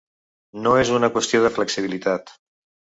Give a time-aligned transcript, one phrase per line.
[0.63, 2.39] No és una qüestió de flexibilitat.